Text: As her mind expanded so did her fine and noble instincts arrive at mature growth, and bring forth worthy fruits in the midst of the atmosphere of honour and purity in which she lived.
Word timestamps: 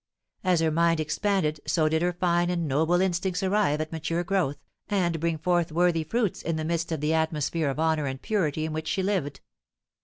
As 0.43 0.61
her 0.61 0.71
mind 0.71 0.99
expanded 0.99 1.59
so 1.67 1.87
did 1.87 2.01
her 2.01 2.11
fine 2.11 2.49
and 2.49 2.67
noble 2.67 3.01
instincts 3.01 3.43
arrive 3.43 3.79
at 3.79 3.91
mature 3.91 4.23
growth, 4.23 4.57
and 4.89 5.19
bring 5.19 5.37
forth 5.37 5.71
worthy 5.71 6.03
fruits 6.03 6.41
in 6.41 6.55
the 6.55 6.65
midst 6.65 6.91
of 6.91 7.01
the 7.01 7.13
atmosphere 7.13 7.69
of 7.69 7.79
honour 7.79 8.07
and 8.07 8.19
purity 8.19 8.65
in 8.65 8.73
which 8.73 8.87
she 8.87 9.03
lived. 9.03 9.41